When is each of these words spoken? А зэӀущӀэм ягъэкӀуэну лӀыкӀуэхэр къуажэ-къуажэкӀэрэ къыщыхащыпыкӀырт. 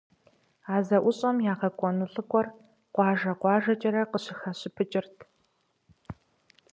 А 0.73 0.77
зэӀущӀэм 0.87 1.37
ягъэкӀуэну 1.51 2.09
лӀыкӀуэхэр 2.13 2.55
къуажэ-къуажэкӀэрэ 2.97 4.01
къыщыхащыпыкӀырт. 4.11 5.17